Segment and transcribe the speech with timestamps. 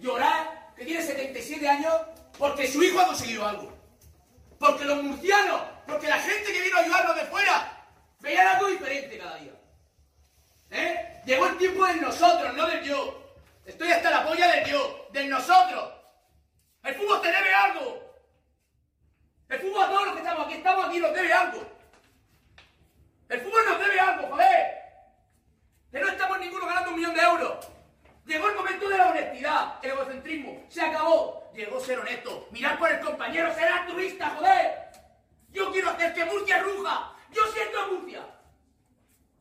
[0.00, 1.94] llorar, que tiene 77 años,
[2.38, 3.72] porque su hijo ha conseguido algo.
[4.58, 7.86] Porque los murcianos, porque la gente que vino a ayudarnos de fuera,
[8.20, 9.52] veían algo diferente cada día.
[10.70, 11.22] ¿Eh?
[11.26, 13.22] Llegó el tiempo de nosotros, no del yo.
[13.64, 15.92] Estoy hasta la polla del yo, de nosotros.
[16.82, 18.04] El fútbol te debe algo.
[19.48, 21.62] El fútbol a todos los que estamos aquí, estamos aquí, nos debe algo.
[23.28, 24.66] El fútbol nos debe algo, joder.
[25.90, 27.66] Que no estamos ninguno ganando un millón de euros.
[28.26, 30.64] Llegó el momento de la honestidad, el egocentrismo.
[30.68, 31.50] Se acabó.
[31.54, 32.48] Llegó ser honesto.
[32.50, 34.72] Mirar por el compañero, ser altruista, joder.
[35.50, 37.12] Yo quiero hacer que Murcia ruja.
[37.30, 38.26] Yo siento a Murcia.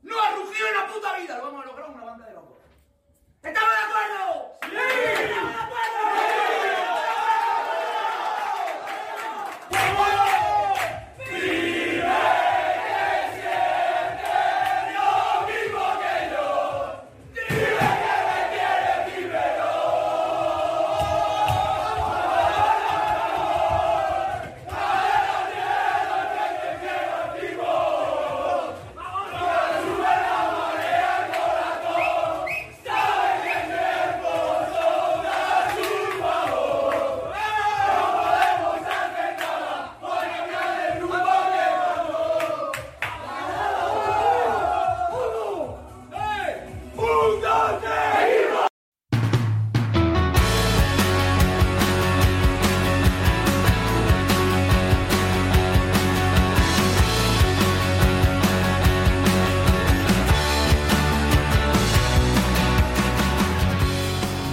[0.02, 1.38] No ha rugido en la puta vida.
[1.38, 2.58] Lo vamos a lograr una banda de locos.
[3.41, 4.59] ¿Estamos de acuerdo?
[4.63, 5.23] ¡Sí!
[5.23, 6.02] ¿Estamos de acuerdo?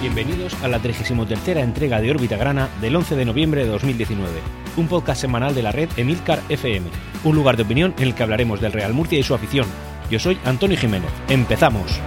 [0.01, 4.31] Bienvenidos a la 33 entrega de Órbita Grana del 11 de noviembre de 2019,
[4.79, 6.89] un podcast semanal de la red Emilcar FM,
[7.23, 9.67] un lugar de opinión en el que hablaremos del Real Murcia y su afición.
[10.11, 11.11] Yo soy Antonio Jiménez.
[11.28, 12.01] ¡Empezamos!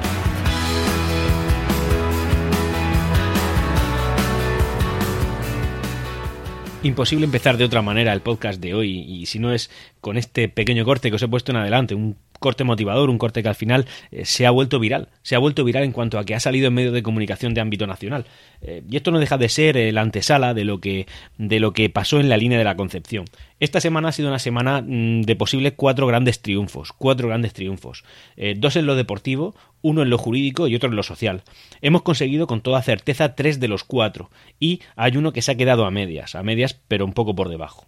[6.81, 9.69] Imposible empezar de otra manera el podcast de hoy y si no es
[10.01, 13.41] con este pequeño corte que os he puesto en adelante, un corte motivador, un corte
[13.41, 15.07] que al final eh, se ha vuelto viral.
[15.21, 17.61] Se ha vuelto viral en cuanto a que ha salido en medio de comunicación de
[17.61, 18.25] ámbito nacional.
[18.61, 21.89] Eh, y esto no deja de ser la antesala de lo, que, de lo que
[21.89, 23.25] pasó en la línea de la Concepción.
[23.63, 26.91] Esta semana ha sido una semana mm, de posibles cuatro grandes triunfos.
[26.91, 28.03] Cuatro grandes triunfos.
[28.35, 31.43] Eh, dos en lo deportivo, uno en lo jurídico y otro en lo social.
[31.81, 34.29] Hemos conseguido con toda certeza tres de los cuatro.
[34.59, 37.47] Y hay uno que se ha quedado a medias, a medias pero un poco por
[37.47, 37.87] debajo.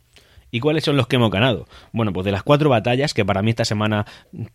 [0.52, 1.68] ¿Y cuáles son los que hemos ganado?
[1.92, 4.06] Bueno, pues de las cuatro batallas que para mí esta semana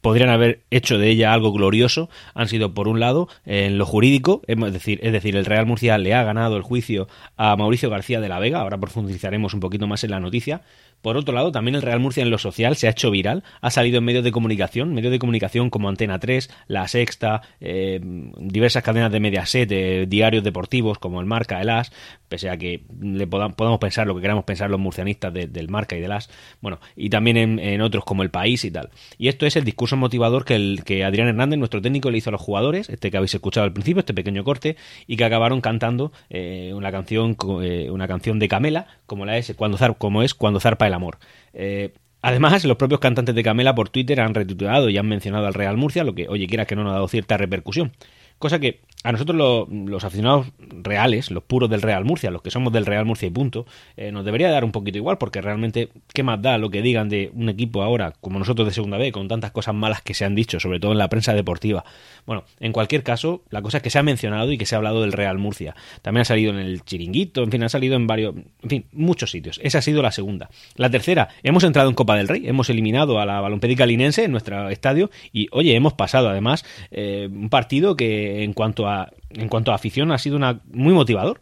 [0.00, 4.42] podrían haber hecho de ella algo glorioso, han sido por un lado en lo jurídico,
[4.46, 8.20] es decir, es decir, el Real Murcia le ha ganado el juicio a Mauricio García
[8.20, 10.62] de la Vega, ahora profundizaremos un poquito más en la noticia,
[11.02, 13.70] por otro lado, también el Real Murcia en lo social se ha hecho viral, ha
[13.70, 18.82] salido en medios de comunicación, medios de comunicación como Antena 3, La Sexta, eh, diversas
[18.82, 19.68] cadenas de Mediaset,
[20.08, 21.90] diarios deportivos como el Marca, el As,
[22.28, 26.00] pese a que le podamos, pensar lo que queramos pensar los murcianistas del Marca y
[26.00, 26.28] del As,
[26.60, 28.90] bueno, y también en, otros como El País y tal.
[29.16, 32.40] Y esto es el discurso motivador que, Adrián Hernández, nuestro técnico, le hizo a los
[32.40, 36.72] jugadores, este que habéis escuchado al principio, este pequeño corte, y que acabaron cantando eh,
[36.74, 40.89] una canción eh, una canción de Camela, como la es cuando como es cuando zarpa
[40.90, 41.18] el amor.
[41.52, 45.54] Eh, además, los propios cantantes de Camela por Twitter han retuiteado y han mencionado al
[45.54, 47.92] Real Murcia, lo que, oye, quiera que no nos ha dado cierta repercusión.
[48.40, 52.72] Cosa que a nosotros los aficionados reales, los puros del Real Murcia, los que somos
[52.72, 56.22] del Real Murcia y punto, eh, nos debería dar un poquito igual, porque realmente, ¿qué
[56.22, 59.28] más da lo que digan de un equipo ahora, como nosotros de Segunda B, con
[59.28, 61.84] tantas cosas malas que se han dicho, sobre todo en la prensa deportiva?
[62.26, 64.78] Bueno, en cualquier caso, la cosa es que se ha mencionado y que se ha
[64.78, 65.74] hablado del Real Murcia.
[66.02, 69.30] También ha salido en el Chiringuito, en fin, ha salido en varios, en fin, muchos
[69.30, 69.60] sitios.
[69.62, 70.50] Esa ha sido la segunda.
[70.76, 74.32] La tercera, hemos entrado en Copa del Rey, hemos eliminado a la Balompédica Linense en
[74.32, 79.48] nuestro estadio y, oye, hemos pasado además eh, un partido que en cuanto a en
[79.48, 81.40] cuanto a afición ha sido una, muy motivador.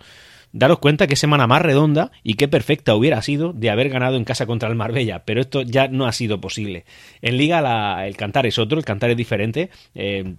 [0.52, 4.24] Daros cuenta qué semana más redonda y qué perfecta hubiera sido de haber ganado en
[4.24, 6.86] casa contra el Marbella, pero esto ya no ha sido posible.
[7.20, 9.70] En Liga el cantar es otro, el cantar es diferente.
[9.94, 10.36] Eh,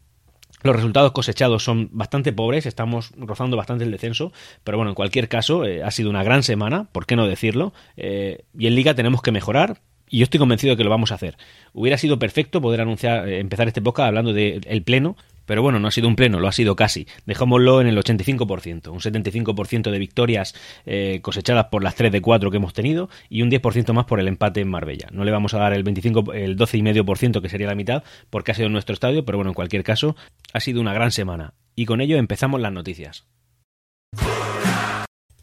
[0.64, 4.34] los resultados cosechados son bastante pobres, estamos rozando bastante el descenso,
[4.64, 7.72] pero bueno, en cualquier caso, eh, ha sido una gran semana, ¿por qué no decirlo?
[7.96, 9.80] Eh, y en Liga tenemos que mejorar,
[10.10, 11.38] y yo estoy convencido de que lo vamos a hacer.
[11.72, 15.16] Hubiera sido perfecto poder anunciar, empezar este podcast hablando del pleno,
[15.50, 17.08] pero bueno, no ha sido un pleno, lo ha sido casi.
[17.26, 20.54] Dejámoslo en el 85%, un 75% de victorias
[20.86, 24.20] eh, cosechadas por las 3 de 4 que hemos tenido y un 10% más por
[24.20, 25.08] el empate en Marbella.
[25.12, 28.54] No le vamos a dar el 25, el 12,5% que sería la mitad porque ha
[28.54, 30.16] sido nuestro estadio, pero bueno, en cualquier caso,
[30.54, 31.56] ha sido una gran semana.
[31.76, 33.26] Y con ello empezamos las noticias.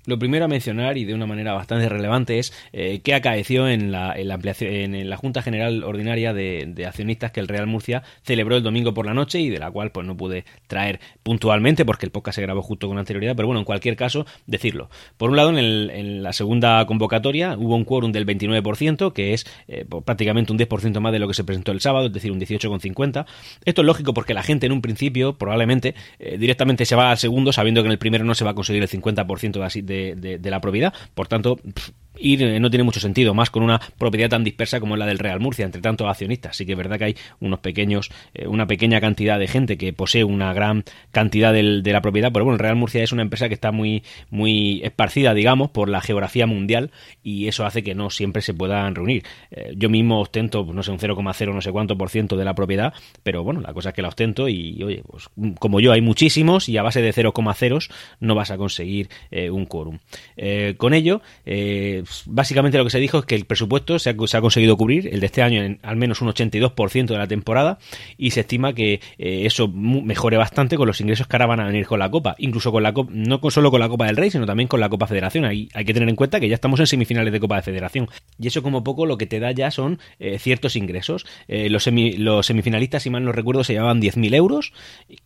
[0.07, 3.91] Lo primero a mencionar y de una manera bastante relevante es eh, qué acaeció en
[3.91, 8.05] la, en la, ampliación, en la Junta General Ordinaria de, Accionistas que el Real Murcia
[8.23, 11.85] celebró el domingo por la noche y de la cual pues no pude traer puntualmente
[11.85, 14.89] porque el podcast se grabó justo con anterioridad, pero bueno, en cualquier caso, decirlo.
[15.17, 19.35] Por un lado, en, el, en la segunda convocatoria hubo un quórum del 29%, que
[19.35, 22.13] es eh, pues, prácticamente un 10% más de lo que se presentó el sábado, es
[22.13, 23.27] decir, un 18,50.
[23.65, 27.19] Esto es lógico porque la gente en un principio probablemente eh, directamente se va al
[27.19, 29.96] segundo sabiendo que en el primero no se va a conseguir el 50% de, de
[29.97, 30.93] de, la propiedad.
[31.15, 31.59] Por tanto,
[32.19, 35.19] ir eh, no tiene mucho sentido, más con una propiedad tan dispersa como la del
[35.19, 36.53] Real Murcia, entre tantos accionistas.
[36.53, 39.93] Así que es verdad que hay unos pequeños, eh, una pequeña cantidad de gente que
[39.93, 43.49] posee una gran cantidad de la propiedad, pero bueno, el Real Murcia es una empresa
[43.49, 46.91] que está muy, muy esparcida, digamos, por la geografía mundial
[47.23, 49.25] y eso hace que no siempre se puedan reunir.
[49.51, 52.55] Eh, yo mismo ostento, no sé, un 0,0 no sé cuánto por ciento de la
[52.55, 52.93] propiedad,
[53.23, 55.29] pero bueno, la cosa es que la ostento y, oye, pues
[55.59, 57.91] como yo hay muchísimos y a base de 0,0
[58.21, 59.09] no vas a conseguir
[59.51, 59.99] un quórum.
[60.77, 61.21] con ello,
[62.27, 65.27] básicamente lo que se dijo es que el presupuesto se ha, conseguido cubrir, el de
[65.27, 67.79] este año, en al menos un 82% de la temporada,
[68.17, 71.67] y se estima que eh, eso mejore bastante con los ingresos que ahora van a
[71.67, 74.31] venir con la Copa, incluso con la Copa, no solo con la Copa del Rey,
[74.31, 75.45] sino también con la Copa Federación.
[75.45, 78.09] Ahí hay que tener en cuenta que ya estamos en semifinales de Copa de Federación,
[78.39, 81.27] y eso como poco lo que te da ya son eh, ciertos ingresos.
[81.49, 81.87] Eh, los,
[82.19, 84.73] los semifinalistas, si mal no recuerdo, se llevaban 10.000 euros,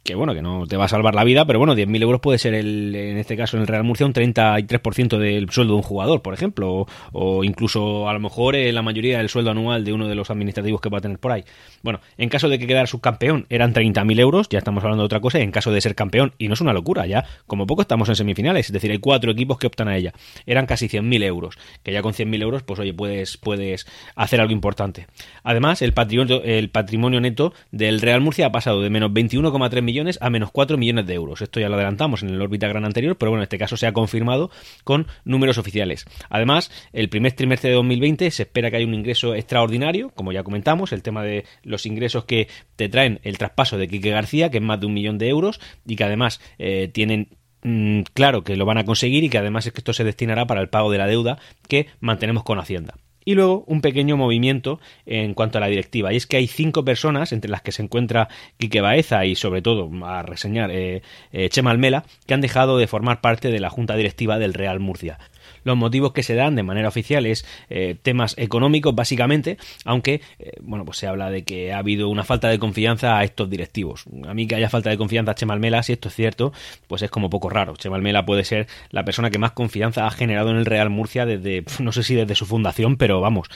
[0.02, 2.38] que bueno, que no te va a salvar la vida, pero bueno, 10.000 euros puede
[2.38, 5.82] ser, el, en este caso en el Real Murcia, un 33% del sueldo de un
[5.82, 6.69] jugador, por ejemplo
[7.12, 10.30] o, incluso a lo mejor eh, la mayoría del sueldo anual de uno de los
[10.30, 11.44] administrativos que va a tener por ahí.
[11.82, 15.20] Bueno, en caso de que quedara subcampeón eran 30.000 euros, ya estamos hablando de otra
[15.20, 18.08] cosa, en caso de ser campeón, y no es una locura, ya como poco estamos
[18.08, 20.12] en semifinales, es decir, hay cuatro equipos que optan a ella,
[20.46, 24.52] eran casi 100.000 euros, que ya con 100.000 euros, pues oye, puedes, puedes hacer algo
[24.52, 25.06] importante.
[25.42, 30.18] Además, el patrimonio, el patrimonio neto del Real Murcia ha pasado de menos 21,3 millones
[30.20, 31.42] a menos 4 millones de euros.
[31.42, 33.86] Esto ya lo adelantamos en el órbita gran anterior, pero bueno, en este caso se
[33.86, 34.50] ha confirmado
[34.84, 36.04] con números oficiales.
[36.28, 36.59] Además,
[36.92, 40.92] el primer trimestre de 2020 se espera que haya un ingreso extraordinario, como ya comentamos,
[40.92, 44.62] el tema de los ingresos que te traen el traspaso de Quique García, que es
[44.62, 47.28] más de un millón de euros, y que además eh, tienen
[47.62, 50.46] mm, claro que lo van a conseguir y que además es que esto se destinará
[50.46, 52.94] para el pago de la deuda que mantenemos con Hacienda.
[53.24, 56.12] Y luego un pequeño movimiento en cuanto a la directiva.
[56.12, 59.60] Y es que hay cinco personas, entre las que se encuentra Quique Baeza y sobre
[59.60, 61.02] todo a reseñar eh,
[61.32, 64.80] eh, Chema Almela, que han dejado de formar parte de la junta directiva del Real
[64.80, 65.18] Murcia.
[65.64, 70.52] Los motivos que se dan de manera oficial es eh, temas económicos, básicamente, aunque, eh,
[70.60, 74.04] bueno, pues se habla de que ha habido una falta de confianza a estos directivos.
[74.26, 76.52] A mí que haya falta de confianza a Chemalmela, si esto es cierto,
[76.86, 77.74] pues es como poco raro.
[77.76, 81.64] Chemalmela puede ser la persona que más confianza ha generado en el Real Murcia desde,
[81.80, 83.48] no sé si desde su fundación, pero vamos,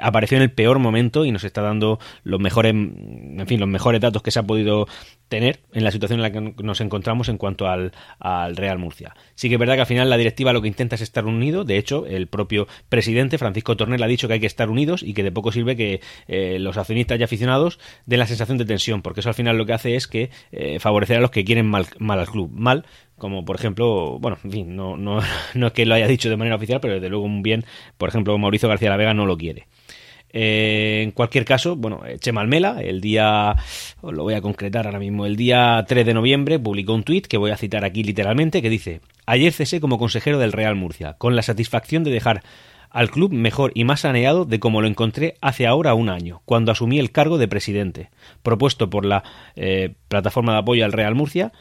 [0.00, 4.00] apareció en el peor momento y nos está dando los mejores, en fin, los mejores
[4.00, 4.86] datos que se ha podido
[5.28, 9.14] tener en la situación en la que nos encontramos en cuanto al, al Real Murcia.
[9.34, 11.47] Sí que es verdad que al final la directiva lo que intenta es estar unida
[11.52, 15.14] de hecho, el propio presidente, Francisco Tornel, ha dicho que hay que estar unidos y
[15.14, 19.02] que de poco sirve que eh, los accionistas y aficionados den la sensación de tensión,
[19.02, 21.66] porque eso al final lo que hace es que eh, favorecer a los que quieren
[21.66, 22.50] mal, mal al club.
[22.52, 22.84] Mal
[23.18, 25.20] como por ejemplo, bueno, en fin, no, no,
[25.54, 27.64] no es que lo haya dicho de manera oficial, pero desde luego un bien,
[27.98, 29.66] por ejemplo, Mauricio García La Vega no lo quiere.
[30.32, 33.56] Eh, en cualquier caso, bueno, Chema Almela, el día,
[34.02, 37.38] lo voy a concretar ahora mismo, el día 3 de noviembre publicó un tuit que
[37.38, 41.34] voy a citar aquí literalmente, que dice, ayer cesé como consejero del Real Murcia, con
[41.34, 42.42] la satisfacción de dejar
[42.90, 46.72] al club mejor y más saneado de como lo encontré hace ahora un año, cuando
[46.72, 48.10] asumí el cargo de presidente,
[48.42, 49.24] propuesto por la
[49.56, 51.52] eh, plataforma de apoyo al Real Murcia.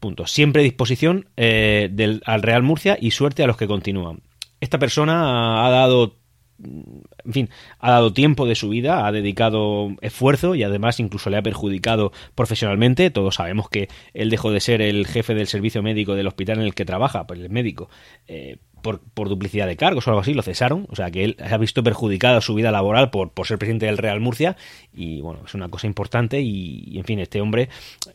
[0.00, 0.26] Punto.
[0.26, 4.20] Siempre disposición eh, del, al Real Murcia y suerte a los que continúan.
[4.60, 6.16] Esta persona ha dado
[6.62, 11.36] en fin, ha dado tiempo de su vida, ha dedicado esfuerzo y además incluso le
[11.36, 13.10] ha perjudicado profesionalmente.
[13.10, 16.64] Todos sabemos que él dejó de ser el jefe del servicio médico del hospital en
[16.64, 17.88] el que trabaja, pues el médico,
[18.28, 20.86] eh, por, duplicidad de cargos o algo así, lo cesaron.
[20.90, 23.98] O sea que él ha visto perjudicada su vida laboral por, por ser presidente del
[23.98, 24.56] Real Murcia
[24.94, 27.68] y bueno, es una cosa importante y, en fin, este hombre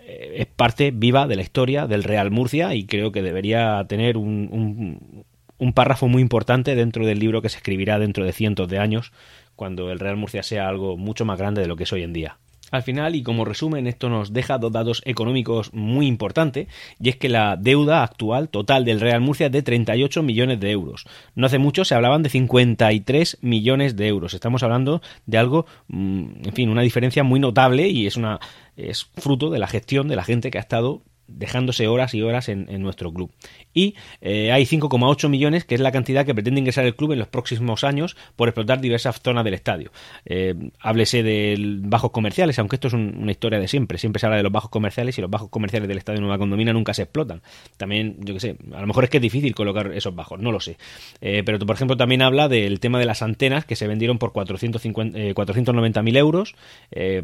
[0.06, 4.18] eh, es parte viva de la historia del Real Murcia y creo que debería tener
[4.18, 5.26] un un
[5.74, 9.12] párrafo muy importante dentro del libro que se escribirá dentro de cientos de años,
[9.56, 12.14] cuando el Real Murcia sea algo mucho más grande de lo que es hoy en
[12.14, 12.38] día.
[12.72, 16.68] Al final, y como resumen, esto nos deja dos datos económicos muy importantes,
[17.00, 20.72] y es que la deuda actual total del Real Murcia es de 38 millones de
[20.72, 21.06] euros.
[21.36, 24.34] No hace mucho se hablaban de 53 millones de euros.
[24.34, 28.40] Estamos hablando de algo, mm, en fin, una diferencia muy notable y es una
[28.78, 32.50] es fruto de la gestión de la gente que ha estado dejándose horas y horas
[32.50, 33.32] en, nuestro club.
[33.74, 37.20] Y eh, hay 5,8 millones, que es la cantidad que pretende ingresar el club en
[37.20, 39.92] los próximos años por explotar diversas zonas del estadio.
[40.26, 43.98] Eh, háblese de bajos comerciales, aunque esto es una historia de siempre.
[43.98, 46.74] Siempre se habla de los bajos comerciales y los bajos comerciales del estadio Nueva Condomina
[46.74, 47.42] nunca se explotan.
[47.78, 50.52] También, yo que sé, a lo mejor es que es difícil colocar esos bajos, no
[50.52, 50.78] lo sé.
[51.22, 54.32] Eh, pero, por ejemplo, también habla del tema de las antenas que se vendieron por
[54.32, 56.56] 450, 490.000 euros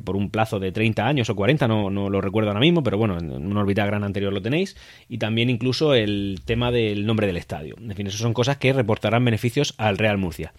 [0.04, 2.98] por un plazo de 30 años o 40, no, no lo recuerdo ahora mismo, pero
[2.98, 4.76] bueno, en una órbita anterior lo tenéis.
[5.08, 7.76] Y también incluso el tema del nombre del estadio.
[7.80, 10.54] En fin, eso son cosas que reportarán beneficios al Real Murcia.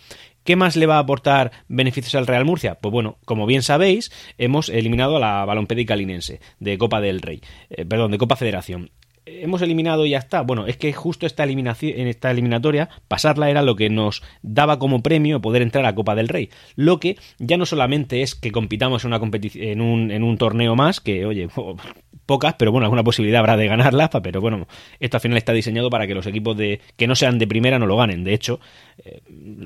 [0.45, 2.77] ¿Qué más le va a aportar beneficios al Real Murcia?
[2.77, 7.43] Pues bueno, como bien sabéis, hemos eliminado a la Balompédica Linense de Copa del Rey,
[7.69, 8.91] eh, perdón, de Copa Federación
[9.27, 10.41] hemos eliminado y ya está.
[10.43, 14.79] Bueno, es que justo esta eliminación, en esta eliminatoria, pasarla era lo que nos daba
[14.79, 16.51] como premio poder entrar a Copa del Rey.
[16.77, 21.01] Lo que ya no solamente es que compitamos en una un, en un torneo más,
[21.01, 21.49] que oye,
[22.27, 24.67] pocas, pero bueno, alguna posibilidad habrá de ganarlas, pero bueno,
[25.01, 27.79] esto al final está diseñado para que los equipos de que no sean de primera
[27.79, 28.25] no lo ganen.
[28.25, 28.61] De hecho,
[29.05, 29.21] eh,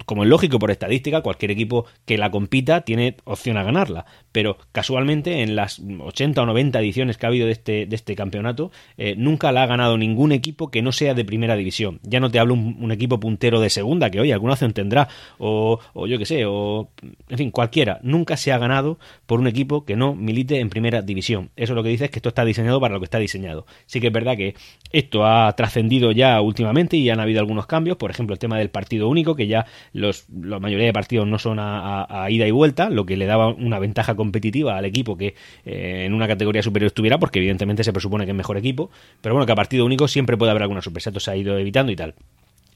[0.05, 4.59] como es lógico por estadística, cualquier equipo que la compita tiene opción a ganarla, pero
[4.73, 8.71] casualmente en las 80 o 90 ediciones que ha habido de este, de este campeonato,
[8.97, 12.01] eh, nunca la ha ganado ningún equipo que no sea de primera división.
[12.03, 15.79] Ya no te hablo un, equipo puntero de segunda, que oye, alguna opción tendrá, o,
[15.95, 16.91] o yo que sé, o
[17.29, 18.01] en fin, cualquiera.
[18.03, 21.51] Nunca se ha ganado por un equipo que no milite en primera división.
[21.57, 23.67] Eso lo que dice es que esto está diseñado para lo que está diseñado.
[23.87, 24.55] Sí que es verdad que
[24.93, 28.71] esto ha trascendido ya últimamente y han habido algunos cambios, por ejemplo el tema del
[28.71, 32.91] partido único, que ya los, la mayoría de partidos no son a, ida y vuelta,
[32.91, 36.89] lo que le daba una ventaja competitiva al equipo que eh, en una categoría superior
[36.89, 38.91] estuviera, porque evidentemente se presupone que es mejor equipo,
[39.21, 41.59] pero bueno, que a partido único siempre puede haber alguna sorpresa, esto se ha ido
[41.59, 42.15] evitando y tal.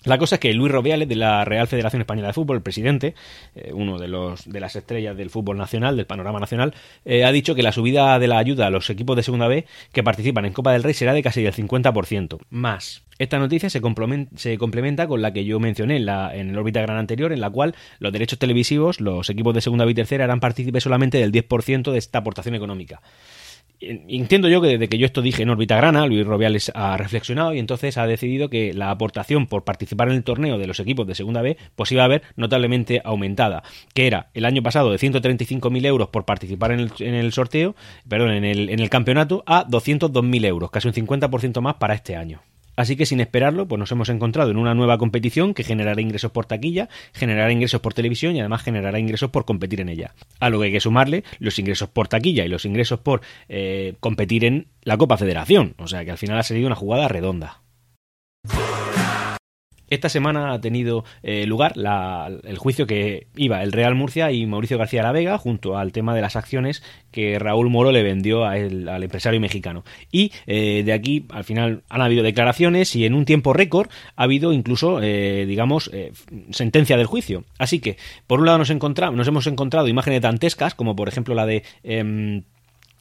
[0.04, 3.14] La cosa es que Luis Robiales, de la Real Federación Española de Fútbol, el presidente,
[3.54, 6.74] eh, uno de, los, de las estrellas del fútbol nacional, del panorama nacional,
[7.06, 9.64] eh, ha dicho que la subida de la ayuda a los equipos de Segunda B
[9.92, 13.02] que participan en Copa del Rey será de casi el 50%, más.
[13.18, 13.80] Esta noticia se,
[14.36, 17.40] se complementa con la que yo mencioné en, la, en el órbita gran anterior, en
[17.40, 21.16] la cual los derechos televisivos, los equipos de Segunda B y Tercera, eran partícipes solamente
[21.16, 23.00] del 10% de esta aportación económica
[23.80, 27.54] entiendo yo que desde que yo esto dije en órbita grana, Luis Robiales ha reflexionado
[27.54, 31.06] y entonces ha decidido que la aportación por participar en el torneo de los equipos
[31.06, 33.62] de segunda B pues iba a haber notablemente aumentada,
[33.94, 37.74] que era el año pasado de 135.000 euros por participar en el, en el sorteo,
[38.08, 42.16] perdón, en el, en el campeonato a 202.000 euros, casi un 50% más para este
[42.16, 42.42] año.
[42.76, 46.30] Así que sin esperarlo, pues nos hemos encontrado en una nueva competición que generará ingresos
[46.30, 50.14] por taquilla, generará ingresos por televisión y además generará ingresos por competir en ella.
[50.40, 53.94] A lo que hay que sumarle los ingresos por taquilla y los ingresos por eh,
[54.00, 55.74] competir en la Copa Federación.
[55.78, 57.63] O sea que al final ha salido una jugada redonda.
[59.90, 64.78] Esta semana ha tenido eh, lugar el juicio que iba el Real Murcia y Mauricio
[64.78, 69.02] García la Vega junto al tema de las acciones que Raúl Moro le vendió al
[69.02, 69.84] empresario mexicano.
[70.10, 74.22] Y eh, de aquí al final han habido declaraciones y en un tiempo récord ha
[74.24, 75.90] habido incluso, eh, digamos,
[76.50, 77.44] sentencia del juicio.
[77.58, 81.34] Así que, por un lado nos, encontramos, nos hemos encontrado imágenes dantescas, como por ejemplo
[81.34, 82.42] la de em,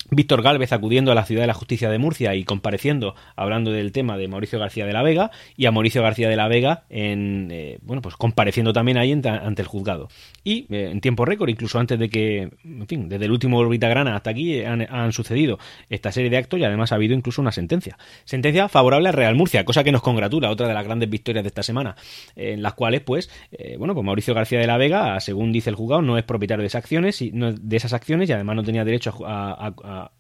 [0.10, 3.92] Víctor Gálvez acudiendo a la Ciudad de la Justicia de Murcia y compareciendo hablando del
[3.92, 7.50] tema de Mauricio García de la Vega y a Mauricio García de la Vega en
[7.52, 10.10] eh, bueno pues compareciendo también ahí ante el juzgado.
[10.44, 13.88] Y eh, en tiempo récord incluso antes de que en fin desde el último órbita
[13.88, 17.42] grana hasta aquí eh, han, sucedido esta serie de actos y además ha habido incluso
[17.42, 17.98] una sentencia.
[18.26, 21.48] Sentencia favorable al Real Murcia cosa que nos congratula otra de las grandes victorias de
[21.48, 21.96] esta semana
[22.36, 23.30] en las cuales pues
[23.78, 26.68] bueno pues Mauricio García de la Vega según dice el juzgado no es propietario de
[26.68, 29.74] esas acciones y de esas acciones y además no tenía derecho a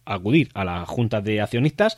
[0.05, 1.97] acudir a la junta de accionistas,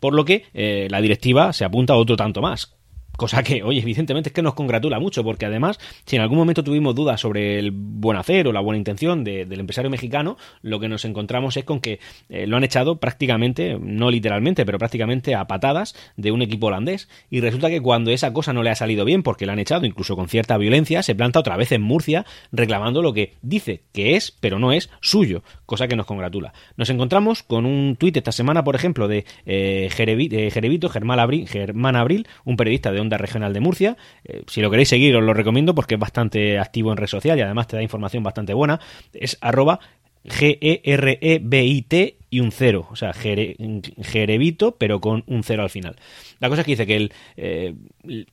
[0.00, 2.76] por lo que eh, la directiva se apunta a otro tanto más.
[3.16, 6.64] Cosa que, oye, evidentemente es que nos congratula mucho, porque además, si en algún momento
[6.64, 10.88] tuvimos dudas sobre el buen hacer o la buena intención del empresario mexicano, lo que
[10.88, 15.46] nos encontramos es con que eh, lo han echado prácticamente, no literalmente, pero prácticamente a
[15.46, 17.08] patadas de un equipo holandés.
[17.30, 19.84] Y resulta que cuando esa cosa no le ha salido bien, porque lo han echado
[19.84, 24.16] incluso con cierta violencia, se planta otra vez en Murcia reclamando lo que dice que
[24.16, 26.54] es, pero no es suyo, cosa que nos congratula.
[26.76, 32.26] Nos encontramos con un tuit esta semana, por ejemplo, de eh, Jerevito, Germán Germán Abril,
[32.44, 33.96] un periodista de Onda Regional de Murcia.
[34.24, 37.38] Eh, si lo queréis seguir, os lo recomiendo porque es bastante activo en red social
[37.38, 38.80] y además te da información bastante buena.
[39.12, 39.78] Es arroba
[40.24, 45.96] G-E-R-E-B-I-T y un cero, o sea, Jerevito, pero con un cero al final.
[46.38, 47.74] La cosa es que dice que él, eh,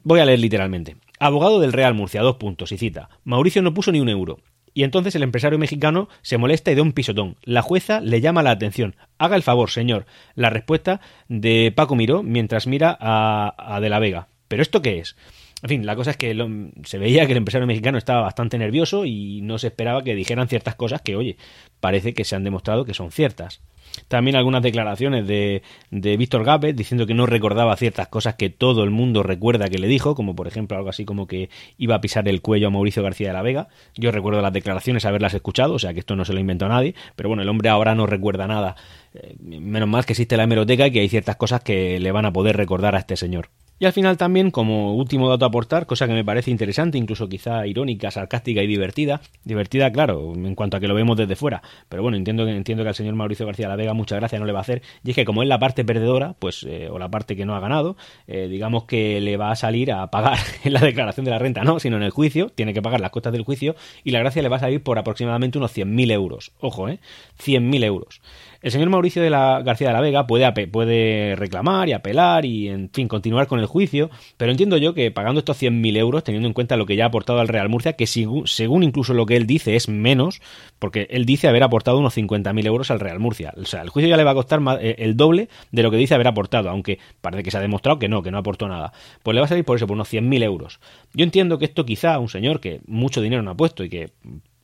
[0.03, 3.91] voy a leer literalmente, abogado del Real Murcia, dos puntos, y cita, Mauricio no puso
[3.91, 4.39] ni un euro.
[4.73, 7.37] Y entonces el empresario mexicano se molesta y da un pisotón.
[7.43, 8.95] La jueza le llama la atención.
[9.17, 10.05] Haga el favor, señor.
[10.35, 14.29] La respuesta de Paco Miró mientras mira a De la Vega.
[14.49, 15.15] ¿Pero esto qué es?
[15.61, 16.35] En fin, la cosa es que
[16.83, 20.47] se veía que el empresario mexicano estaba bastante nervioso y no se esperaba que dijeran
[20.47, 21.37] ciertas cosas que, oye,
[21.79, 23.61] parece que se han demostrado que son ciertas.
[24.07, 28.83] También algunas declaraciones de, de Víctor Gápez diciendo que no recordaba ciertas cosas que todo
[28.83, 32.01] el mundo recuerda que le dijo, como por ejemplo algo así como que iba a
[32.01, 33.67] pisar el cuello a Mauricio García de la Vega.
[33.95, 36.95] Yo recuerdo las declaraciones, haberlas escuchado, o sea que esto no se lo inventó nadie,
[37.15, 38.75] pero bueno, el hombre ahora no recuerda nada.
[39.13, 42.25] Eh, menos mal que existe la hemeroteca y que hay ciertas cosas que le van
[42.25, 43.49] a poder recordar a este señor.
[43.81, 47.29] Y al final también, como último dato a aportar, cosa que me parece interesante, incluso
[47.29, 49.21] quizá irónica, sarcástica y divertida.
[49.45, 51.61] Divertida, claro, en cuanto a que lo vemos desde fuera.
[51.87, 54.45] Pero bueno, entiendo que, entiendo que al señor Mauricio García La Vega mucha gracia no
[54.45, 54.81] le va a hacer.
[55.05, 57.55] Y es que como es la parte perdedora, pues, eh, o la parte que no
[57.55, 57.95] ha ganado,
[58.27, 61.63] eh, digamos que le va a salir a pagar en la declaración de la renta,
[61.63, 64.41] no, sino en el juicio, tiene que pagar las costas del juicio, y la gracia
[64.41, 66.51] le va a salir por aproximadamente unos 100.000 euros.
[66.59, 66.99] Ojo, ¿eh?
[67.41, 68.19] 100.000 euros.
[68.61, 72.89] El señor Mauricio de la García de la Vega puede, reclamar y apelar y, en
[72.91, 76.53] fin, continuar con el juicio, pero entiendo yo que pagando estos 100.000 euros, teniendo en
[76.53, 79.47] cuenta lo que ya ha aportado al Real Murcia, que según, incluso lo que él
[79.47, 80.41] dice es menos,
[80.77, 83.53] porque él dice haber aportado unos 50.000 euros al Real Murcia.
[83.55, 85.97] O sea, el juicio ya le va a costar eh, el doble de lo que
[85.97, 88.91] dice haber aportado, aunque parece que se ha demostrado que no, que no aportó nada.
[89.23, 90.81] Pues le va a salir por eso, por unos 100.000 euros.
[91.13, 94.11] Yo entiendo que esto quizá un señor que mucho dinero no ha puesto y que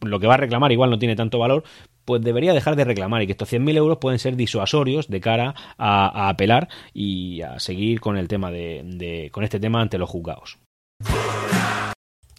[0.01, 1.63] lo que va a reclamar igual no tiene tanto valor,
[2.05, 5.55] pues debería dejar de reclamar y que estos 100.000 euros pueden ser disuasorios de cara
[5.77, 10.57] a, apelar y a seguir con el tema de, con este tema ante los juzgados.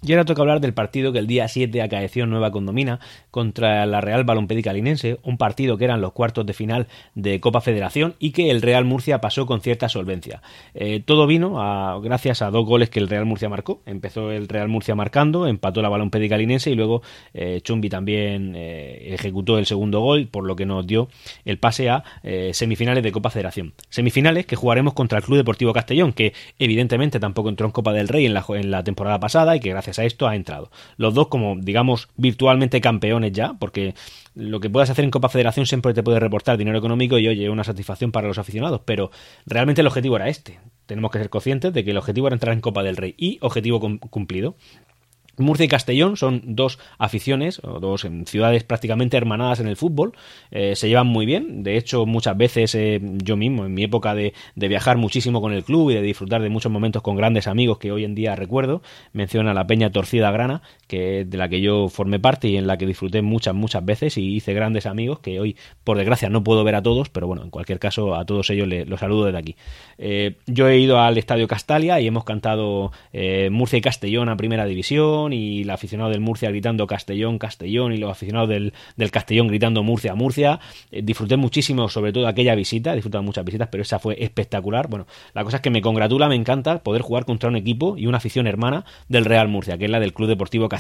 [0.03, 3.01] Y ahora toca hablar del partido que el día 7 acaeció Nueva Condomina
[3.31, 7.63] contra la Real Balompédica Linense, un partido que eran los cuartos de final de Copa
[7.63, 10.43] Federación y que el Real Murcia pasó con cierta solvencia.
[10.75, 13.81] Eh, todo vino a, gracias a dos goles que el Real Murcia marcó.
[13.87, 17.01] Empezó el Real Murcia marcando, empató la Balompédica Linense y luego
[17.33, 21.09] eh, Chumbi también eh, ejecutó el segundo gol, por lo que nos dio
[21.47, 22.05] el pase a
[22.53, 23.73] semifinales de Copa Federación.
[23.89, 28.09] Semifinales que jugaremos contra el Club Deportivo Castellón, que evidentemente tampoco entró en Copa del
[28.09, 30.71] Rey en la, en la temporada pasada y que gracias a esto ha entrado.
[30.97, 33.95] Los dos como, digamos, virtualmente campeones ya, porque
[34.35, 37.49] lo que puedas hacer en Copa Federación siempre te puede reportar dinero económico y oye,
[37.49, 39.11] una satisfacción para los aficionados, pero
[39.47, 40.59] realmente el objetivo era este.
[40.87, 43.39] Tenemos que ser conscientes de que el objetivo era entrar en Copa del Rey y
[43.41, 44.57] objetivo cumplido.
[45.39, 50.13] Murcia y Castellón son dos aficiones, o dos ciudades prácticamente hermanadas en el fútbol,
[50.51, 54.15] eh, se llevan muy bien, de hecho muchas veces eh, yo mismo, en mi época
[54.15, 57.79] de, viajar muchísimo con el club y de disfrutar de muchos momentos con grandes amigos
[57.79, 61.89] que hoy en día recuerdo, menciona la Peña Torcida Grana, que de la que yo
[61.89, 65.41] formé parte y en la que disfruté muchas, muchas veces y hice grandes amigos que
[65.41, 68.51] hoy, por desgracia, no puedo ver a todos, pero bueno, en cualquier caso a todos
[68.51, 69.57] ellos les, los saludo desde aquí.
[69.99, 72.93] Eh, yo he ido al Estadio Castalia y hemos cantado
[73.51, 77.99] Murcia y Castellón a Primera División, y el aficionado del Murcia gritando Castellón, Castellón y
[77.99, 78.73] los aficionados del,
[79.11, 80.61] Castellón gritando Murcia, Murcia.
[80.91, 84.89] Eh, disfruté muchísimo, sobre todo aquella visita, he disfrutado muchas visitas, pero esa fue espectacular.
[84.89, 88.07] Bueno, la cosa es que me congratula, me encanta poder jugar contra un equipo y
[88.07, 90.76] una afición hermana del Real Murcia, que es la del Club Deportivo Castellón.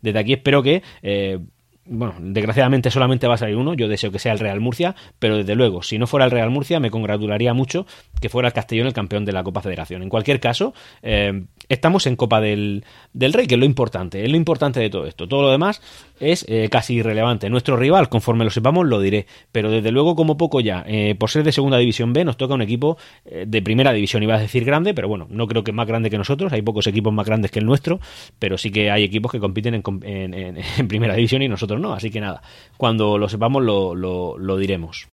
[0.00, 0.82] Desde aquí espero que...
[1.02, 1.38] Eh,
[1.84, 5.38] bueno, desgraciadamente solamente va a salir uno, yo deseo que sea el Real Murcia, pero
[5.38, 7.86] desde luego, si no fuera el Real Murcia, me congratularía mucho
[8.20, 10.02] que fuera el Castellón el campeón de la Copa Federación.
[10.02, 14.30] En cualquier caso, eh, estamos en Copa del, del, Rey, que es lo importante, es
[14.30, 15.26] lo importante de todo esto.
[15.26, 15.82] Todo lo demás
[16.20, 17.50] es eh, casi irrelevante.
[17.50, 21.30] Nuestro rival, conforme lo sepamos, lo diré, pero desde luego, como poco ya, eh, por
[21.30, 24.64] ser de Segunda División B, nos toca un equipo de Primera División, iba a decir
[24.64, 27.50] grande, pero bueno, no creo que más grande que nosotros, hay pocos equipos más grandes
[27.50, 27.98] que el nuestro,
[28.38, 29.82] pero sí que hay equipos que compiten en,
[30.78, 31.92] en Primera División y nosotros no.
[31.92, 32.42] Así que nada,
[32.76, 35.08] cuando lo sepamos lo, lo, diremos.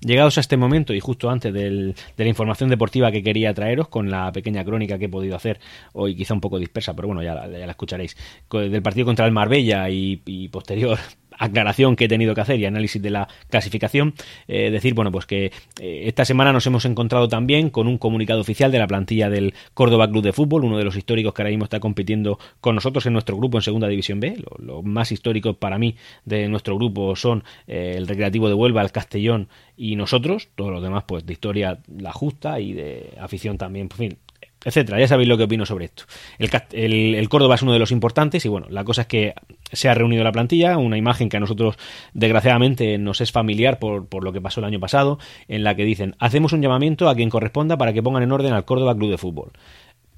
[0.00, 4.10] Llegados a este momento y justo antes de la información deportiva que quería traeros, con
[4.10, 5.60] la pequeña crónica que he podido hacer
[5.92, 8.16] hoy, quizá un poco dispersa, pero bueno, ya, la escucharéis,
[8.50, 10.98] del partido contra el Marbella y, y posterior
[11.38, 14.14] aclaración que he tenido que hacer y análisis de la clasificación,
[14.48, 15.46] eh, decir, bueno, pues que
[15.80, 19.54] eh, esta semana nos hemos encontrado también con un comunicado oficial de la plantilla del
[19.74, 23.06] Córdoba Club de Fútbol, uno de los históricos que ahora mismo está compitiendo con nosotros
[23.06, 24.42] en nuestro grupo en Segunda División B.
[24.58, 28.92] Los más históricos para mí de nuestro grupo son eh, el Recreativo de Huelva, el
[28.92, 33.88] Castellón y nosotros, todos los demás pues de historia la justa y de afición también,
[33.90, 34.18] en fin,
[34.64, 34.98] etcétera.
[34.98, 36.04] Ya sabéis lo que opino sobre esto.
[36.38, 39.34] El, Córdoba es uno de los importantes y bueno, la cosa es que
[39.72, 41.76] se ha reunido la plantilla, una imagen que a nosotros
[42.12, 45.84] desgraciadamente nos es familiar por, por lo que pasó el año pasado, en la que
[45.84, 49.10] dicen, hacemos un llamamiento a quien corresponda para que pongan en orden al Córdoba Club
[49.10, 49.52] de Fútbol.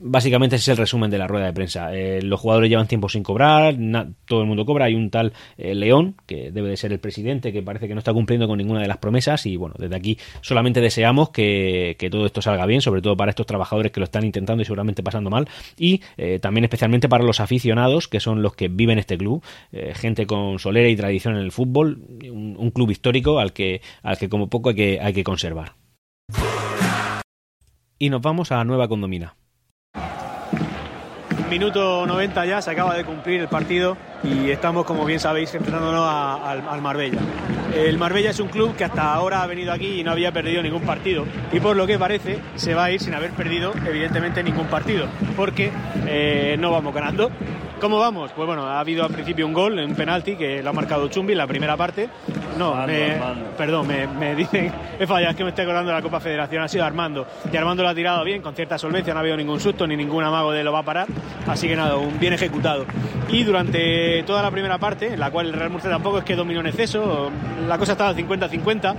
[0.06, 1.94] Básicamente ese es el resumen de la rueda de prensa.
[1.94, 3.74] Eh, los jugadores llevan tiempo sin cobrar,
[4.26, 4.84] todo el mundo cobra.
[4.84, 8.00] Hay un tal eh, León, que debe de ser el presidente, que parece que no
[8.00, 9.46] está cumpliendo con ninguna de las promesas.
[9.46, 13.46] Y bueno, desde aquí solamente deseamos que, todo esto salga bien, sobre todo para estos
[13.46, 15.48] trabajadores que lo están intentando y seguramente pasando mal.
[15.78, 19.42] Y eh, también especialmente para los aficionados, que son los que viven este club.
[19.94, 22.02] gente con solera y tradición en el fútbol.
[22.30, 25.72] Un, un, club histórico al que, al que como poco hay que, hay que conservar.
[27.98, 29.34] Y nos vamos a Nueva Condomina.
[31.48, 36.06] Minuto 90 ya, se acaba de cumplir el partido y estamos, como bien sabéis, enfrentándonos
[36.06, 37.20] al Marbella.
[37.74, 40.62] El Marbella es un club que hasta ahora ha venido aquí y no había perdido
[40.62, 44.44] ningún partido y por lo que parece se va a ir sin haber perdido evidentemente
[44.44, 45.06] ningún partido
[45.36, 45.72] porque
[46.06, 47.30] eh, no vamos ganando.
[47.80, 48.30] ¿Cómo vamos?
[48.32, 51.32] Pues bueno, ha habido al principio un gol, un penalti que lo ha marcado Chumbi
[51.32, 52.08] en la primera parte.
[52.56, 52.74] No,
[53.58, 56.68] perdón, me, dicen, he fallado, es que me estoy acordando de la Copa Federación, ha
[56.68, 57.26] sido Armando.
[57.52, 59.96] Y Armando lo ha tirado bien, con cierta solvencia, no ha habido ningún susto ni
[59.96, 61.08] ningún amago de lo va a parar.
[61.46, 62.86] Así que nada, un bien ejecutado.
[63.28, 66.36] Y durante toda la primera parte, en la cual el Real Murcia tampoco es que
[66.36, 67.30] dominó en exceso,
[67.66, 68.94] la cosa estaba 50-50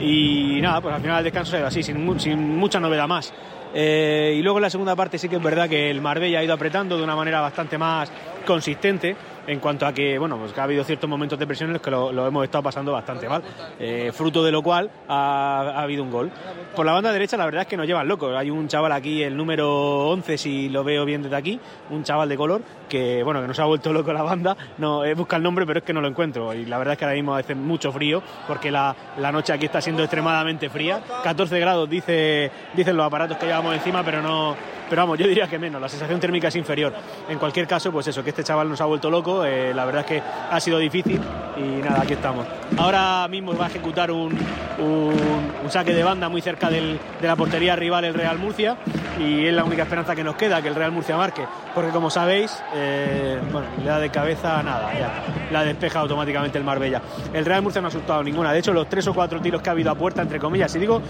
[0.00, 3.32] y nada, pues al final el descanso ido así, sin, sin mucha novedad más.
[3.72, 6.44] Eh, y luego en la segunda parte sí que es verdad que el Marbella ha
[6.44, 8.10] ido apretando de una manera bastante más
[8.46, 11.82] consistente en cuanto a que, bueno, pues ha habido ciertos momentos de presión en los
[11.82, 13.42] que lo, hemos estado pasando bastante mal,
[13.78, 16.30] eh, fruto de lo cual ha, habido un gol.
[16.76, 19.22] Por la banda derecha la verdad es que nos llevan locos, hay un chaval aquí,
[19.22, 21.58] el número 11 si lo veo bien desde aquí,
[21.90, 25.14] un chaval de color que, bueno, que nos ha vuelto loco la banda, no, he
[25.14, 26.54] buscado el nombre pero es que no lo encuentro.
[26.54, 29.66] Y la verdad es que ahora mismo hace mucho frío porque la, la noche aquí
[29.66, 34.54] está siendo extremadamente fría, 14 grados dice, dicen los aparatos que llevamos encima pero no
[34.90, 36.92] pero vamos, yo diría que menos, la sensación térmica es inferior.
[37.28, 40.00] En cualquier caso, pues eso, que este chaval nos ha vuelto loco, eh, la verdad
[40.00, 41.20] es que ha sido difícil
[41.56, 42.44] y nada, aquí estamos.
[42.76, 44.36] Ahora mismo va a ejecutar un,
[44.78, 48.76] un, saque de banda muy cerca del, de la portería rival el Real Murcia
[49.20, 52.10] y es la única esperanza que nos queda, que el Real Murcia marque, porque como
[52.10, 55.10] sabéis, eh, bueno, le da de cabeza nada, ya,
[55.50, 57.00] la despeja automáticamente el Marbella.
[57.32, 59.70] El Real Murcia no ha asustado ninguna, de hecho los tres o cuatro tiros que
[59.70, 61.00] ha habido a puerta, entre comillas, y digo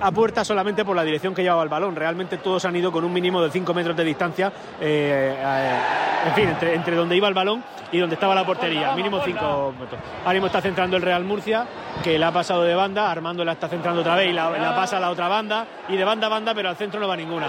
[0.00, 3.04] a puerta solamente por la dirección que llevaba el balón, realmente todos han ido con
[3.04, 5.78] un mínimo de 5 metros de distancia, eh, eh,
[6.26, 10.00] en fin, entre, donde iba el balón y donde estaba la portería, mínimo 5 metros.
[10.20, 11.66] Ahora mismo está centrando el Real Murcia,
[12.02, 14.98] que la ha pasado de banda, Armando la está centrando otra vez y la, pasa
[14.98, 17.46] a la otra banda, y de banda a banda, pero al centro no va ninguna.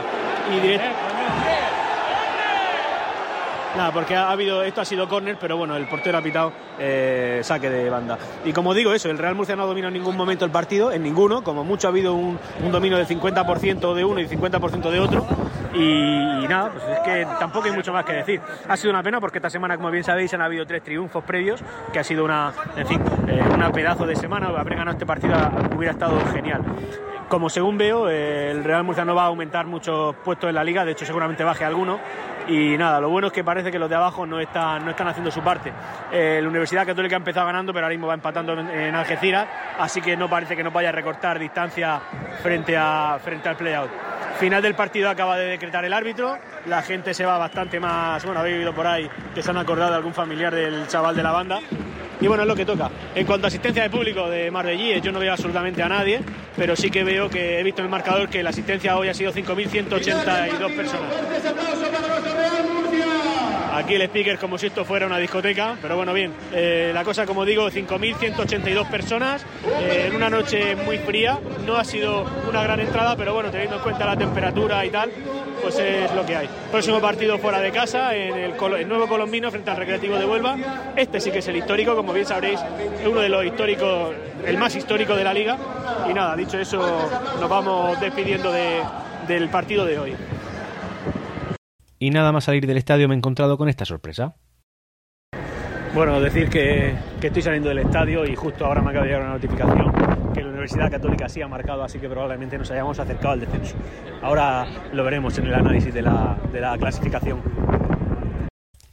[0.56, 0.60] Y
[3.76, 7.42] Nada, porque ha habido, esto ha sido córner, pero bueno, el portero ha pitado eh,
[7.44, 8.18] saque de banda.
[8.44, 10.92] Y como digo eso, el Real Murcia no ha dominado en ningún momento el partido,
[10.92, 12.40] en ninguno, como mucho ha habido un,
[12.72, 15.26] dominio del 50% de uno y 50% de otro.
[15.74, 18.42] Y, nada, pues es que tampoco hay mucho más que decir.
[18.68, 21.62] Ha sido una pena porque esta semana, como bien sabéis, han habido tres triunfos previos,
[21.94, 24.48] que ha sido una, en fin, eh, una pedazo de semana.
[24.48, 25.36] Haber ganado este partido
[25.76, 26.64] hubiera estado genial.
[27.30, 30.84] Como según veo, el Real Murcia no va a aumentar muchos puestos en la liga,
[30.84, 32.00] de hecho seguramente baje alguno.
[32.48, 35.08] Y nada, lo bueno es que parece que los de abajo no están, no están
[35.08, 35.72] haciendo su parte.
[36.12, 40.18] La Universidad Católica ha empezado ganando, pero ahora mismo va empatando en, Algeciras, así que
[40.18, 42.02] no parece que no vaya a recortar distancia
[42.42, 44.09] frente, a, frente al play-out.
[44.40, 48.40] Final del partido acaba de decretar el árbitro, la gente se va bastante más, bueno,
[48.40, 51.34] habéis oído por ahí que se han acordado de algún familiar del chaval de la
[51.34, 51.60] banda,
[52.22, 52.90] y bueno, es lo que toca.
[53.16, 56.22] En cuanto a asistencia de público de Marbellíes, yo no veo absolutamente a nadie,
[56.56, 59.14] pero sí que veo que he visto en el marcador que la asistencia hoy ha
[59.14, 61.14] sido 5.182 personas.
[63.80, 66.34] Aquí el speaker como si esto fuera una discoteca, pero bueno, bien.
[66.52, 69.46] Eh, la cosa, como digo, 5.182 personas
[69.80, 71.40] eh, en una noche muy fría.
[71.66, 75.10] No ha sido una gran entrada, pero bueno, teniendo en cuenta la temperatura y tal,
[75.62, 76.50] pues es lo que hay.
[76.70, 80.58] Próximo partido fuera de casa, en el, nuevo Colombino frente al Recreativo de Huelva.
[80.98, 84.14] Este sí que es el histórico, como bien sabréis, es uno de los históricos,
[84.46, 85.58] el más histórico de la liga.
[86.10, 86.82] Y nada, dicho eso,
[87.40, 90.16] nos vamos despidiendo del partido de hoy.
[92.00, 94.36] Y nada más salir del estadio me he encontrado con esta sorpresa.
[95.94, 99.24] Bueno, decir que, que, estoy saliendo del estadio y justo ahora me acaba de llegar
[99.24, 99.92] una notificación
[100.34, 103.76] que la Universidad Católica sí ha marcado, así que probablemente nos hayamos acercado al descenso.
[104.22, 107.42] Ahora lo veremos en el análisis de la, de la clasificación.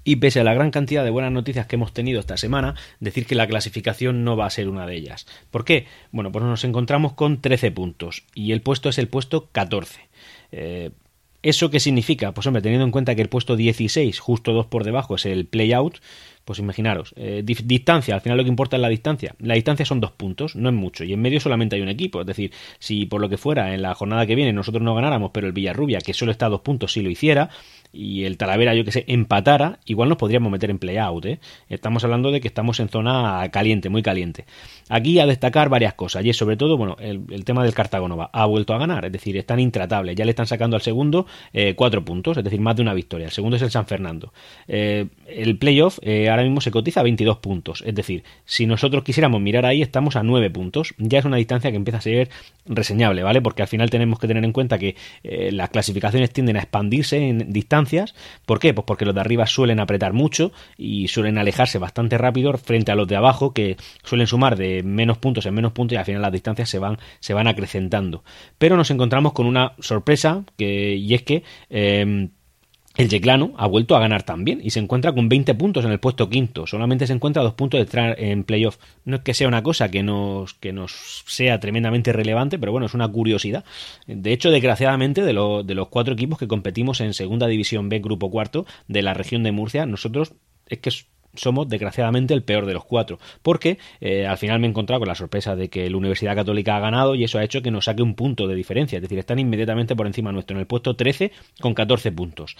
[0.05, 3.27] Y pese a la gran cantidad de buenas noticias que hemos tenido esta semana, decir
[3.27, 5.27] que la clasificación no va a ser una de ellas.
[5.51, 5.87] ¿Por qué?
[6.13, 10.09] Bueno, pues nos encontramos con 13 puntos y el puesto es el puesto 14.
[10.53, 10.93] Eh,
[11.47, 12.35] ¿Eso qué significa?
[12.35, 15.47] Pues hombre, teniendo en cuenta que el puesto 16, justo dos por debajo, es el
[15.47, 15.99] play-out,
[16.45, 19.37] pues imaginaros, eh, distancia, al final lo que importa es la distancia.
[19.39, 22.21] La distancia son dos puntos, no es mucho, y en medio solamente hay un equipo.
[22.21, 25.31] Es decir, si por lo que fuera en la jornada que viene nosotros no ganáramos,
[25.33, 27.49] pero el Villarrubia, que solo está a dos puntos, si lo hiciera,
[27.97, 31.25] y el Talavera, yo que sé, empatara, igual nos podríamos meter en play-out.
[31.25, 31.39] ¿eh?
[31.69, 34.45] Estamos hablando de que estamos en zona caliente, muy caliente.
[34.89, 38.31] Aquí a destacar varias cosas, y es sobre todo, bueno, el, tema del Cartagonova.
[38.33, 40.15] Ha vuelto a ganar, es decir, están intratables.
[40.15, 43.27] Ya le están sacando al segundo eh, cuatro puntos, es decir, más de una victoria.
[43.27, 44.33] El segundo es el San Fernando.
[44.69, 49.05] Eh, el playoff eh, ahora mismo se cotiza a 22 puntos, es decir, si nosotros
[49.05, 50.95] quisiéramos mirar ahí, estamos a 9 puntos.
[50.99, 52.29] Ya es una distancia que empieza a ser
[52.67, 53.41] reseñable, ¿vale?
[53.41, 57.53] Porque al final tenemos que tener en cuenta que las clasificaciones tienden a expandirse en
[57.53, 57.86] distancia
[58.45, 58.75] ¿Por qué?
[58.75, 62.95] Pues porque los de arriba suelen apretar mucho y suelen alejarse bastante rápido frente a
[62.95, 66.23] los de abajo que suelen sumar de menos puntos en menos puntos y al final
[66.23, 68.25] las distancias se van, se van acrecentando.
[68.59, 72.31] Pero nos encontramos con una sorpresa que, y es que em,
[72.97, 76.01] el Yeclano ha vuelto a ganar también y se encuentra con 20 puntos en el
[76.01, 76.67] puesto quinto.
[76.67, 78.79] Solamente se encuentra dos puntos de entrar en playoff.
[79.05, 82.87] No es que sea una cosa que nos, que nos sea tremendamente relevante, pero bueno,
[82.87, 83.65] es una curiosidad.
[84.07, 88.31] De hecho, desgraciadamente, de, de los cuatro equipos que competimos en Segunda División B, Grupo
[88.31, 90.33] Cuarto, de la región de Murcia, nosotros
[90.69, 90.91] es que
[91.37, 95.09] somos desgraciadamente el peor de los cuatro, porque eh, al final me he encontrado con
[95.09, 97.87] la sorpresa de que la Universidad Católica ha ganado y eso ha hecho que nos
[97.87, 100.97] saque un punto de diferencia, es decir, están inmediatamente por encima nuestro en el puesto
[100.97, 102.57] 13 con 14 puntos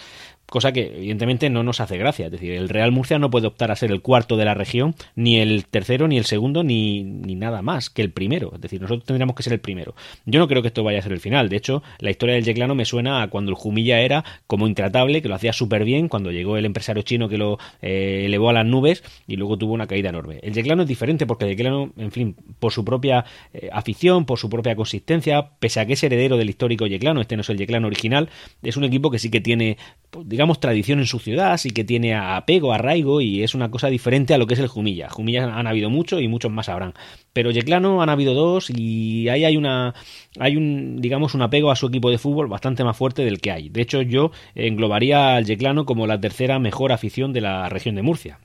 [0.47, 2.27] cosa que evidentemente no nos hace gracia.
[2.27, 4.95] Es decir, el Real Murcia no puede optar a ser el cuarto de la región,
[5.15, 8.53] ni el tercero, ni el segundo, ni, ni, nada más que el primero.
[8.55, 9.95] Es decir, nosotros tendríamos que ser el primero.
[10.25, 11.49] Yo no creo que esto vaya a ser el final.
[11.49, 15.23] De hecho, la historia del Yeclano me suena a cuando el Jumilla era como intratable,
[15.23, 18.53] que lo hacía súper bien, cuando llegó el empresario chino que lo eh, elevó a
[18.71, 20.39] nubes y luego tuvo una caída enorme.
[20.43, 24.39] El Yeclano es diferente porque el Yeclano, en fin, por su propia eh, afición, por
[24.39, 27.59] su propia consistencia, pese a que es heredero del histórico Yeclano, este no es el
[27.59, 28.29] Yeclano original,
[28.63, 29.77] es un equipo que sí que tiene
[30.11, 33.89] pues, digamos, tradición en su ciudad, sí que tiene apego, arraigo y es una cosa
[33.89, 35.11] diferente a lo que es el Jumilla.
[35.11, 36.95] Jumilla han habido mucho y muchos más habrán.
[37.33, 39.95] Pero Yeclano han habido dos y ahí hay una,
[40.39, 43.51] hay un, digamos, un apego a su equipo de fútbol bastante más fuerte del que
[43.51, 43.69] hay.
[43.69, 48.03] De hecho, yo englobaría al Yeclano como la tercera mejor afición de la región de
[48.03, 48.39] Murcia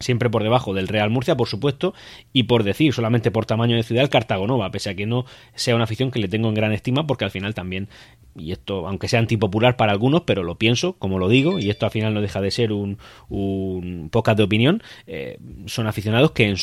[0.00, 1.94] siempre por debajo del Real Murcia, por supuesto,
[2.32, 5.74] y por decir, solamente por tamaño de ciudad, el Cartagonova, pese a que no sea
[5.74, 7.88] una afición que le tengo en gran estima, porque al final también,
[8.36, 11.86] y esto, aunque sea antipopular para algunos, pero lo pienso, como lo digo, y esto
[11.86, 16.56] al final no deja de ser un, un de opinión, eh, son aficionados que en,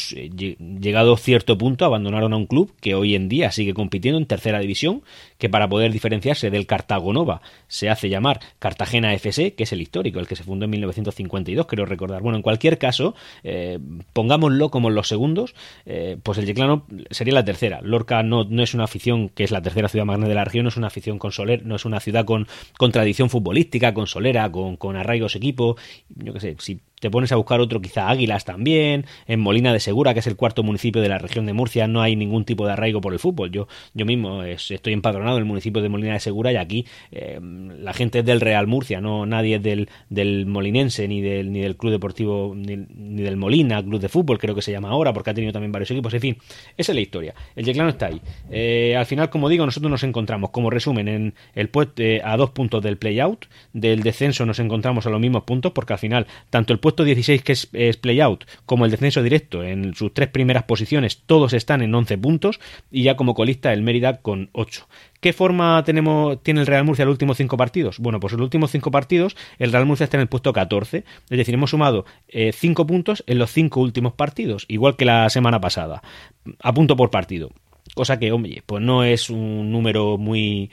[0.79, 4.25] llegado a cierto punto abandonaron a un club que hoy en día sigue compitiendo en
[4.25, 5.03] tercera división,
[5.37, 10.19] que para poder diferenciarse del Cartagonova se hace llamar Cartagena FC, que es el histórico,
[10.19, 12.21] el que se fundó en 1952, creo recordar.
[12.21, 13.79] Bueno, en cualquier caso, eh,
[14.13, 15.55] pongámoslo como los segundos,
[15.85, 17.81] eh, pues el Yeclano sería la tercera.
[17.81, 20.45] Lorca no, no, es una afición que es la tercera ciudad más grande de la
[20.45, 23.93] región, no es una afición con soler, no es una ciudad con, con tradición futbolística,
[23.93, 25.77] con solera, con, con arraigos equipo.
[26.09, 29.81] Yo qué sé, si te pones a buscar otro, quizá Águilas también, en Molina de
[29.81, 32.65] Segura, que es el cuarto municipio de la región de Murcia, no hay ningún tipo
[32.65, 33.51] de arraigo por el fútbol.
[33.51, 37.41] Yo, yo mismo estoy empadronado en el municipio de Molina de Segura y aquí eh,
[37.41, 41.59] la gente es del Real Murcia, no nadie es del, del Molinense ni del, ni
[41.59, 42.77] del Club Deportivo ni,
[43.21, 45.91] del Molina, Club de Fútbol, creo que se llama ahora, porque ha tenido también varios
[45.91, 46.13] equipos.
[46.13, 46.37] En fin,
[46.77, 47.35] esa es la historia.
[47.53, 48.21] El Yeclano está ahí.
[48.49, 52.37] Eh, al final, como digo, nosotros nos encontramos, como resumen, en el puesto eh, a
[52.37, 56.27] dos puntos del play-out, del descenso nos encontramos a los mismos puntos, porque al final,
[56.49, 60.29] tanto el puesto 16 que es, es play-out como el descenso directo en sus tres
[60.29, 62.59] primeras posiciones, todos están en 11 puntos
[62.91, 64.87] y ya como colista el Mérida con 8.
[65.19, 67.97] ¿Qué forma tenemos, tiene el Real Murcia en los últimos cinco partidos?
[67.99, 70.97] Bueno, pues en los últimos cinco partidos el Real Murcia está en el puesto 14,
[71.29, 75.29] es decir, hemos sumado 5 eh, puntos en los cinco últimos partidos, igual que la
[75.29, 76.03] semana pasada,
[76.59, 77.51] a punto por partido.
[77.95, 80.71] Cosa que, hombre, pues no es un número muy,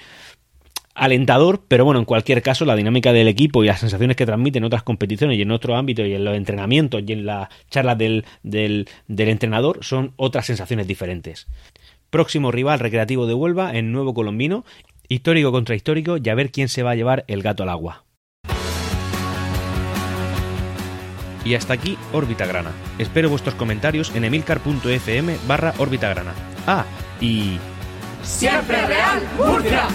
[0.94, 4.58] alentador, pero bueno, en cualquier caso, la dinámica del equipo y las sensaciones que transmite
[4.58, 7.98] en otras competiciones y en otro ámbito y en los entrenamientos y en las charlas
[7.98, 11.46] del, del, entrenador son otras sensaciones diferentes.
[12.10, 14.64] Próximo rival recreativo de Huelva en Nuevo Colombino,
[15.08, 18.04] histórico contra histórico y a ver quién se va a llevar el gato al agua.
[21.44, 22.72] Y hasta aquí Órbita Grana.
[22.98, 26.34] Espero vuestros comentarios en emilcar.fm barra Órbita Grana.
[26.66, 26.84] Ah,
[27.20, 27.58] y...
[28.22, 29.88] ¡Siempre Real Murcia!